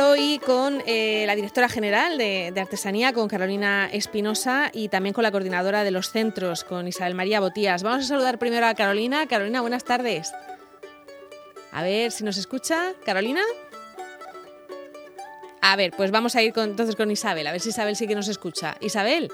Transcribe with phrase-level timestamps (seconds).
[0.00, 5.30] hoy con eh, la directora general de, Artesanía, con Carolina Espinosa, y también con la
[5.30, 7.82] coordinadora de los centros, con Isabel María Botías.
[7.82, 9.26] Vamos a saludar primero a Carolina.
[9.26, 10.32] Carolina, buenas tardes.
[11.72, 12.92] A ver si nos escucha.
[13.04, 13.42] Carolina.
[15.60, 18.14] A ver, pues vamos a ir entonces con Isabel, a ver si Isabel sí que
[18.14, 18.76] nos escucha.
[18.80, 19.30] Isabel.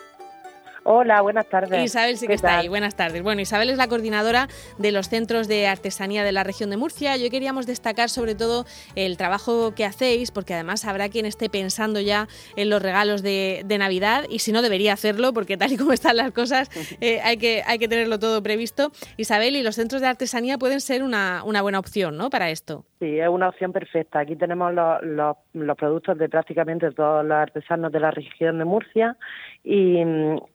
[0.91, 1.85] Hola, buenas tardes.
[1.85, 2.69] Isabel sí que está ahí.
[2.69, 3.23] Buenas tardes.
[3.23, 7.13] Bueno, Isabel es la coordinadora de los centros de artesanía de la región de Murcia.
[7.13, 8.65] Hoy queríamos destacar sobre todo
[8.97, 13.67] el trabajo que hacéis, porque además habrá quien esté pensando ya en los regalos de,
[13.79, 16.71] Navidad y si no debería hacerlo, porque tal y como están las cosas
[17.03, 18.91] eh, hay, que, hay que tenerlo todo previsto.
[19.19, 22.31] Isabel, y los centros de artesanía pueden ser una, buena opción ¿no?
[22.31, 22.87] para esto.
[22.99, 24.21] Sí, es una opción perfecta.
[24.21, 29.17] Aquí tenemos los, los, productos de prácticamente todos los artesanos de la región de Murcia
[29.63, 30.03] y,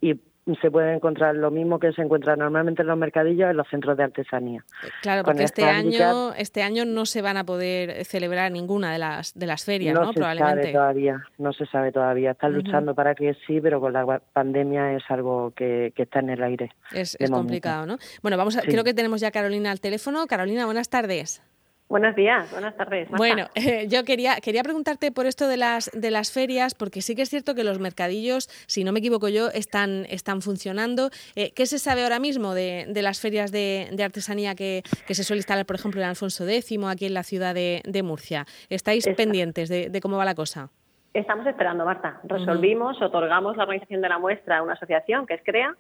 [0.01, 0.15] y
[0.61, 3.97] se puede encontrar lo mismo que se encuentra normalmente en los mercadillos en los centros
[3.97, 4.63] de artesanía.
[5.01, 9.33] Claro, porque este año, este año no se van a poder celebrar ninguna de las
[9.33, 10.05] de las ferias, ¿no?
[10.05, 10.13] ¿no?
[10.13, 12.31] Se Sabe todavía, no se sabe todavía.
[12.31, 16.43] Están luchando para que sí, pero con la pandemia es algo que, está en el
[16.43, 16.71] aire.
[16.91, 17.97] Es, complicado, ¿no?
[18.21, 20.27] Bueno, vamos a, creo que tenemos ya a Carolina al teléfono.
[20.27, 21.41] Carolina, buenas tardes.
[21.89, 23.09] Buenos días, buenas tardes.
[23.09, 23.47] Bueno,
[23.87, 27.29] yo quería, quería preguntarte por esto de las, de las ferias, porque sí que es
[27.29, 31.09] cierto que los mercadillos, si no me equivoco yo, están, están funcionando.
[31.35, 35.13] Eh, ¿Qué se sabe ahora mismo de, de las ferias de, de artesanía que, que,
[35.13, 38.45] se suele instalar, por ejemplo, en Alfonso X, aquí en la ciudad de, de Murcia?
[38.69, 40.69] ¿Estáis pendientes de, de, cómo va la cosa?
[41.13, 42.19] Estamos esperando, Marta.
[42.23, 45.75] Resolvimos, otorgamos la organización de la muestra a una asociación que es CREA,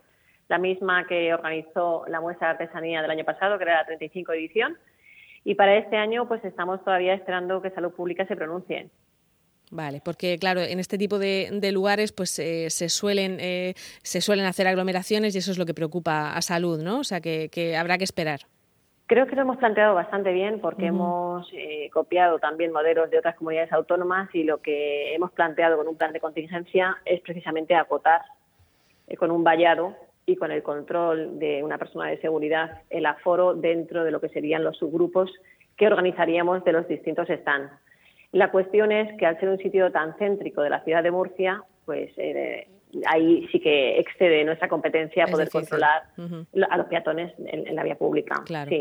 [0.47, 4.33] la misma que organizó la muestra de artesanía del año pasado, que era la 35
[4.33, 4.77] edición
[5.45, 8.89] y para este año, pues estamos todavía esperando que Salud Pública se pronuncie.
[9.71, 14.45] Vale, porque claro, en este tipo de, lugares pues eh, se suelen eh, se suelen
[14.45, 16.99] hacer aglomeraciones y eso es lo que preocupa a salud, ¿no?
[16.99, 18.41] O sea que, habrá que esperar.
[19.07, 23.35] Creo que lo hemos planteado bastante bien porque hemos eh, copiado también modelos de otras
[23.35, 28.21] comunidades autónomas y lo que hemos planteado con un plan de contingencia es precisamente acotar
[29.17, 34.03] con un vallado y con el control de una persona de seguridad el aforo dentro
[34.03, 35.31] de lo que serían los subgrupos
[35.77, 37.71] que organizaríamos de los distintos stands.
[38.31, 41.63] La cuestión es que al ser un sitio tan céntrico de la ciudad de Murcia,
[41.85, 42.67] pues eh,
[43.05, 46.03] ahí sí que excede nuestra competencia poder controlar
[46.69, 48.41] a los peatones en, la vía pública.
[48.45, 48.71] Claro.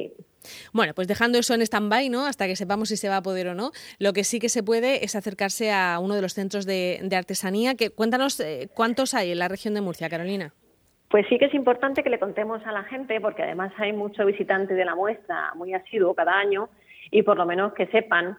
[0.73, 2.27] Bueno, pues dejando eso en stand-by, ¿no?
[2.27, 3.71] Hasta que sepamos si se va a poder o no.
[3.99, 7.75] Lo que sí que se puede es acercarse a uno de los centros de, artesanía.
[7.75, 10.53] Que, cuéntanos eh, cuántos hay en la región de Murcia, Carolina.
[11.13, 14.25] Pues sí que es importante que le contemos a la gente, porque además hay mucho
[14.25, 16.71] visitante de la muestra muy asiduo cada año,
[17.11, 18.39] y por lo menos que sepan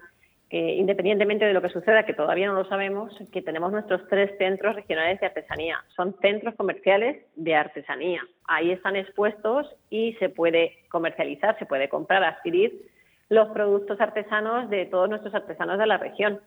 [0.50, 4.36] que independientemente de lo que suceda, que todavía no lo sabemos, que tenemos nuestros tres
[4.40, 5.84] centros regionales de artesanía.
[5.96, 8.22] Son centros comerciales de artesanía.
[8.48, 12.90] Ahí están expuestos y se puede comercializar, se puede comprar, adquirir
[13.30, 16.42] los productos artesanos de todos nuestros artesanos de la región,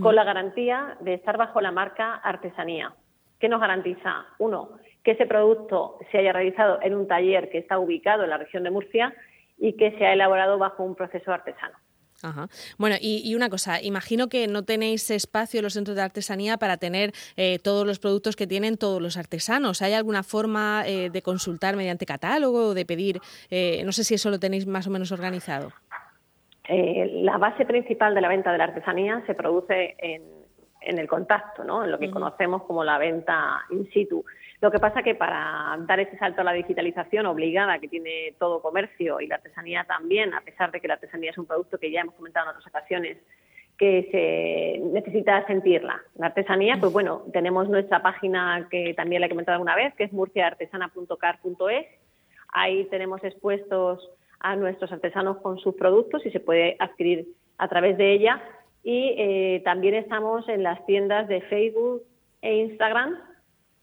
[0.00, 2.92] con la garantía de estar bajo la marca artesanía.
[3.40, 4.26] ¿Qué nos garantiza?
[4.38, 8.38] Uno, que ese producto se haya realizado en un taller que está ubicado en la
[8.38, 9.14] región de Murcia
[9.58, 11.76] y que se ha elaborado bajo un proceso artesano.
[12.22, 12.46] Ajá.
[12.78, 16.76] Bueno, y, una cosa, imagino que no tenéis espacio en los centros de artesanía para
[16.76, 19.82] tener eh, todos los productos que tienen todos los artesanos.
[19.82, 23.18] ¿Hay alguna forma eh, de consultar mediante catálogo o de pedir?
[23.50, 25.72] Eh, no sé si eso lo tenéis más o menos organizado.
[26.68, 30.22] la base principal de la venta de la artesanía se produce en,
[30.84, 31.84] el contacto, ¿no?
[31.84, 34.24] en lo que conocemos como la venta in situ.
[34.60, 38.62] Lo que pasa que para dar ese salto a la digitalización obligada que tiene todo
[38.62, 41.90] comercio y la artesanía también, a pesar de que la artesanía es un producto que
[41.90, 43.18] ya hemos comentado en otras ocasiones,
[43.78, 46.00] que se necesita sentirla.
[46.14, 50.04] La artesanía, pues bueno, tenemos nuestra página que también la he comentado alguna vez, que
[50.04, 51.86] es murciaartesana.car.es.
[52.52, 57.26] Ahí tenemos expuestos a nuestros artesanos con sus productos y se puede adquirir
[57.58, 58.42] a través de ella.
[58.82, 62.02] Y eh, también estamos en las tiendas de Facebook
[62.40, 63.16] e Instagram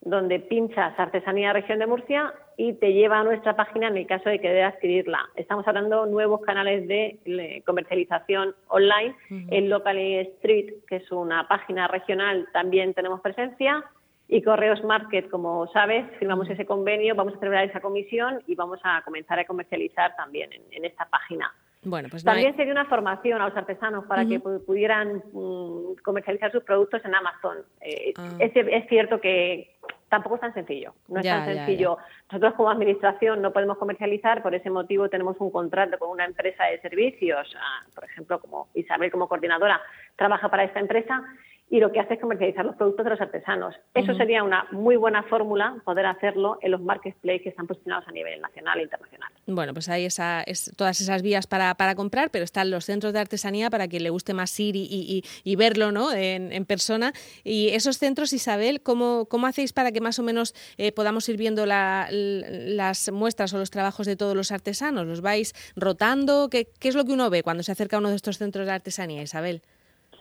[0.02, 4.30] donde pinchas Artesanía Región de Murcia y te lleva a nuestra página en el caso
[4.30, 5.30] de que debas adquirirla.
[5.36, 9.16] Estamos hablando de nuevos canales de comercialización online.
[9.30, 13.84] En Local Street, que es una página regional, también tenemos presencia.
[14.28, 18.80] Y Correos Market, como sabes, firmamos ese convenio, vamos a celebrar esa comisión y vamos
[18.84, 21.52] a comenzar a comercializar también en, esta página.
[21.84, 26.64] Bueno, pues También sería una formación a los artesanos para que pudieran mm, comercializar sus
[26.64, 27.58] productos en Amazon.
[27.80, 28.38] Eh, ah.
[28.40, 29.78] es, cierto que
[30.10, 30.94] tampoco es tan sencillo.
[31.08, 31.98] No es tan sencillo.
[32.30, 36.66] Nosotros como administración no podemos comercializar, por ese motivo tenemos un contrato con una empresa
[36.66, 39.82] de servicios, ah, por ejemplo, como Isabel como coordinadora
[40.18, 41.24] trabaja para esta empresa
[41.70, 43.76] y lo que hace es comercializar los productos de los artesanos.
[43.94, 48.12] Eso sería una muy buena fórmula poder hacerlo en los marketplaces que están posicionados a
[48.12, 49.30] nivel nacional e internacional.
[49.46, 53.14] Bueno, pues hay esa, es, todas esas vías para, para, comprar, pero están los centros
[53.14, 56.12] de artesanía para quien le guste más ir y, y, verlo ¿no?
[56.14, 57.14] En, persona.
[57.44, 61.38] Y esos centros, Isabel, ¿cómo, cómo hacéis para que más o menos eh, podamos ir
[61.38, 65.06] viendo las muestras o los trabajos de todos los artesanos?
[65.06, 66.50] ¿Los vais rotando?
[66.50, 68.66] ¿Qué, ¿Qué es lo que uno ve cuando se acerca a uno de estos centros
[68.66, 69.62] de artesanía, Isabel?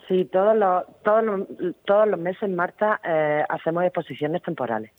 [0.09, 1.47] Sí, todos los, todos los,
[1.85, 4.91] todos los meses, Marta, eh, hacemos exposiciones temporales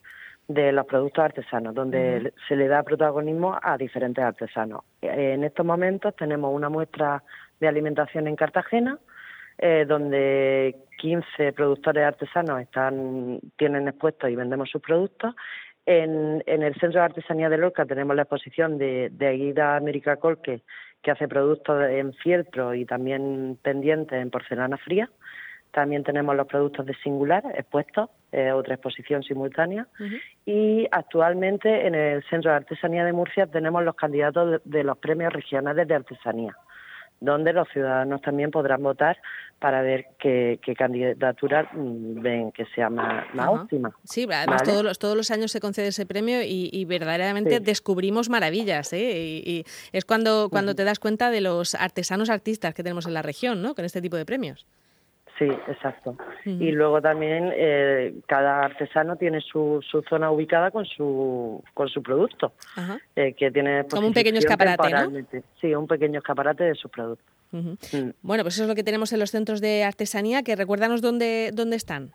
[0.47, 4.81] de los productos artesanos, donde se le da protagonismo a diferentes artesanos.
[5.01, 7.23] En estos momentos tenemos una muestra
[7.59, 8.99] de alimentación en Cartagena,
[9.57, 15.35] eh, donde 15 productores artesanos están tienen expuestos y vendemos sus productos.
[15.85, 20.17] En, en el Centro de Artesanía de Lorca tenemos la exposición de, de Aguida América
[20.17, 20.61] Colque,
[21.01, 25.09] que hace productos en fieltro y también pendientes en porcelana fría.
[25.71, 29.87] También tenemos los productos de Singular expuestos, eh, otra exposición simultánea.
[30.45, 35.31] Y actualmente en el Centro de Artesanía de Murcia tenemos los candidatos de los premios
[35.31, 36.55] regionales de artesanía
[37.21, 39.17] donde los ciudadanos también podrán votar
[39.59, 43.91] para ver qué, candidatura mm, ven que sea más, óptima.
[44.05, 48.93] Sí, además todos, los, todos los años se concede ese premio y, verdaderamente descubrimos maravillas.
[48.93, 49.41] ¿eh?
[49.45, 53.21] Y, es cuando, cuando te das cuenta de los artesanos artistas que tenemos en la
[53.21, 53.75] región, ¿no?
[53.75, 54.65] Con este tipo de premios.
[55.39, 56.17] Sí, exacto.
[56.43, 62.03] Y luego también eh, cada artesano tiene su, su zona ubicada con su con su
[62.03, 62.51] producto,
[63.15, 65.41] eh, que tiene como un pequeño escaparate, ¿no?
[65.61, 67.23] Sí, un pequeño escaparate de su producto.
[67.51, 68.09] Mm.
[68.21, 70.43] Bueno, pues eso es lo que tenemos en los centros de artesanía.
[70.43, 72.11] Que recuérdanos dónde dónde están.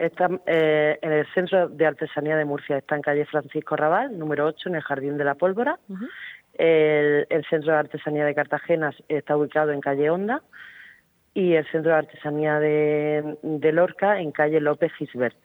[0.00, 4.46] Están eh, en el Centro de Artesanía de Murcia, está en calle Francisco Raval, número
[4.46, 5.78] 8, en el Jardín de la Pólvora.
[6.54, 10.42] el, el, Centro de Artesanía de Cartagena está ubicado en calle Honda
[11.34, 15.36] y el Centro de Artesanía de, Lorca en calle López Gisbert.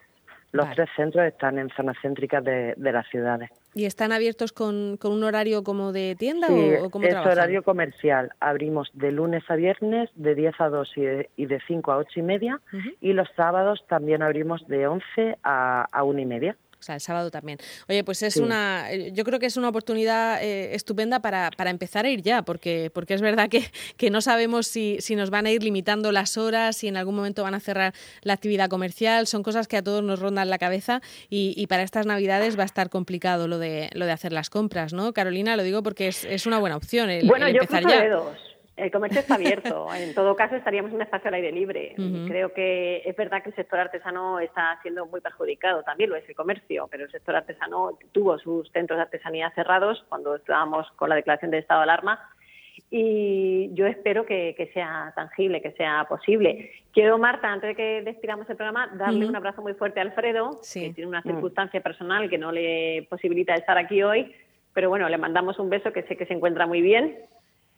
[0.51, 3.49] Los tres centros están en zonas céntricas de, las ciudades.
[3.73, 8.31] ¿Y están abiertos con, un horario como de tienda o, cómo es horario comercial.
[8.39, 10.93] Abrimos de lunes a viernes de 10 a 2
[11.35, 12.61] y de, 5 a 8 y media.
[13.01, 16.55] Y los sábados también abrimos de 11 a, a 1 y media.
[16.85, 17.57] O sea, el sábado también.
[17.89, 21.71] Oye, pues es una, eh, yo creo que es una oportunidad eh, estupenda para, para,
[21.71, 25.31] empezar a ir ya, porque, porque es verdad que, que no sabemos si, si, nos
[25.31, 28.69] van a ir limitando las horas, si en algún momento van a cerrar la actividad
[28.69, 32.61] comercial, son cosas que a todos nos rondan la cabeza y, para estas navidades va
[32.61, 35.11] a estar complicado lo de, lo de hacer las compras, ¿no?
[35.11, 38.05] Carolina, lo digo porque es, es una buena opción el, bueno, empezar ya.
[38.77, 39.87] El comercio está abierto.
[39.95, 41.95] En todo caso, estaríamos en un espacio al aire libre.
[42.27, 45.83] Creo que es verdad que el sector artesano está siendo muy perjudicado.
[45.83, 50.03] También lo es el comercio, pero el sector artesano tuvo sus centros de artesanía cerrados
[50.09, 52.29] cuando estábamos con la declaración de estado de alarma.
[52.91, 56.71] Y yo espero que, sea tangible, que sea posible.
[56.93, 60.59] Quiero, Marta, antes de que despidamos el programa, darle un abrazo muy fuerte a Alfredo,
[60.73, 61.29] que tiene una mm.
[61.29, 64.35] circunstancia personal que no le posibilita estar aquí hoy.
[64.73, 67.17] Pero bueno, le mandamos un beso que sé que se encuentra muy bien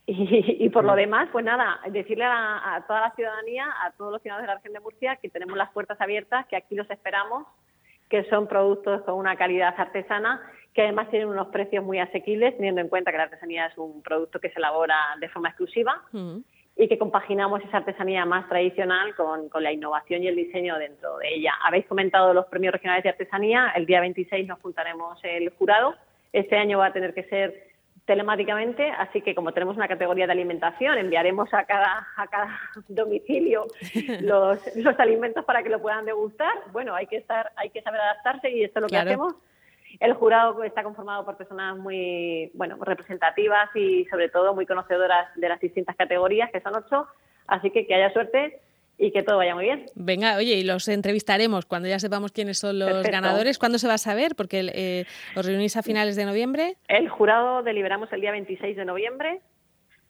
[0.09, 4.43] y, por lo demás, pues nada, decirle a, toda la ciudadanía, a todos los ciudadanos
[4.43, 7.45] de la región de Murcia, que tenemos las puertas abiertas, que aquí los esperamos,
[8.09, 10.41] que son productos con una calidad artesana,
[10.73, 14.01] que además tienen unos precios muy asequibles, teniendo en cuenta que la artesanía es un
[14.01, 16.37] producto que se elabora de forma exclusiva mm.
[16.77, 21.17] y que compaginamos esa artesanía más tradicional con, con la innovación y el diseño dentro
[21.17, 21.51] de ella.
[21.65, 25.95] Habéis comentado los premios regionales de artesanía, el día 26 nos juntaremos el jurado.
[26.31, 27.67] Este año va a tener que ser
[28.07, 33.67] telemáticamente, así que como tenemos una categoría de alimentación, enviaremos a cada, a cada domicilio
[34.21, 36.53] los, los alimentos para que lo puedan degustar.
[36.71, 39.35] Bueno, hay que estar, hay que saber adaptarse y esto es lo que hacemos.
[39.99, 45.49] El jurado está conformado por personas muy bueno representativas y sobre todo muy conocedoras de
[45.49, 47.07] las distintas categorías, que son ocho.
[47.45, 48.61] Así que que haya suerte
[48.97, 49.85] y que todo vaya muy bien.
[49.95, 53.59] Venga, oye, y los entrevistaremos cuando ya sepamos quiénes son los ganadores.
[53.59, 54.35] ¿Cuándo se va a saber?
[54.35, 56.77] Porque eh, os reunís a finales de noviembre.
[56.87, 59.41] El jurado deliberamos el día 26 de noviembre.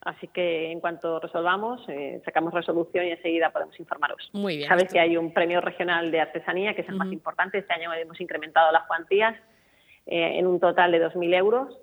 [0.01, 4.29] Así que en cuanto resolvamos, eh, sacamos resolución y enseguida podemos informaros.
[4.31, 4.69] Muy bien.
[4.69, 7.57] Sabes que hay un premio regional de artesanía, que es el más importante.
[7.57, 9.35] Este año hemos incrementado las cuantías
[10.05, 11.77] eh, en un total de 2.000 euros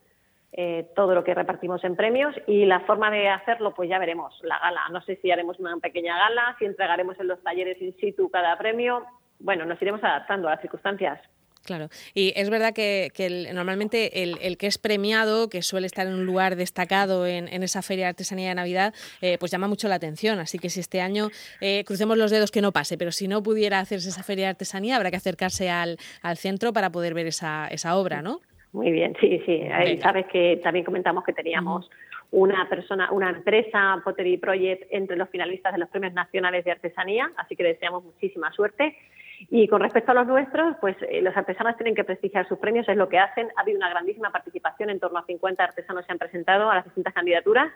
[0.56, 4.38] eh, todo lo que repartimos en premios y la forma de hacerlo, pues ya veremos,
[4.42, 4.82] la gala.
[4.92, 8.56] No sé si haremos una pequeña gala, si entregaremos en los talleres in situ cada
[8.56, 9.04] premio.
[9.40, 11.20] Bueno, nos iremos adaptando a las circunstancias.
[11.64, 13.10] Claro, y es verdad que,
[13.52, 18.04] normalmente el, que es premiado, que suele estar en un lugar destacado en, esa feria
[18.04, 20.38] de artesanía de Navidad, eh, pues llama mucho la atención.
[20.38, 21.30] Así que si este año
[21.60, 24.50] eh, crucemos los dedos que no pase, pero si no pudiera hacerse esa feria de
[24.50, 28.40] artesanía, habrá que acercarse al, al centro para poder ver esa, esa obra, ¿no?
[28.74, 29.68] Muy bien, sí, sí.
[30.02, 31.88] sabes que también comentamos que teníamos
[32.32, 37.30] una persona, una empresa, Pottery Project, entre los finalistas de los premios nacionales de artesanía,
[37.36, 38.96] así que deseamos muchísima suerte.
[39.48, 42.88] Y con respecto a los nuestros, pues eh, los artesanos tienen que prestigiar sus premios,
[42.88, 43.46] es lo que hacen.
[43.54, 46.84] Ha habido una grandísima participación, en torno a 50 artesanos se han presentado a las
[46.84, 47.70] distintas candidaturas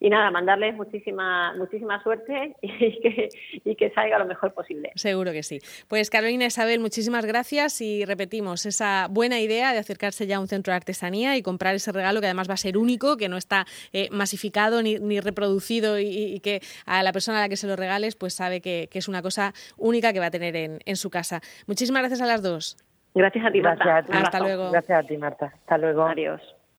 [0.00, 3.28] y nada, mandarles muchísima, muchísima suerte y que,
[3.64, 4.92] y que salga lo mejor posible.
[4.94, 5.58] Seguro que sí.
[5.88, 10.48] Pues Carolina Isabel, muchísimas gracias y repetimos esa buena idea de acercarse ya a un
[10.48, 13.36] centro de artesanía y comprar ese regalo que además va a ser único, que no
[13.36, 17.66] está eh, masificado ni, ni reproducido y, que a la persona a la que se
[17.66, 20.96] lo regales pues sabe que, es una cosa única que va a tener en, en
[20.96, 21.40] su casa.
[21.66, 22.78] Muchísimas gracias a las dos.
[23.14, 24.04] Gracias a ti, Marta.
[24.10, 24.70] Hasta luego.
[24.70, 25.46] Gracias a ti, Marta.
[25.46, 26.06] Hasta luego.
[26.06, 26.55] Adiós.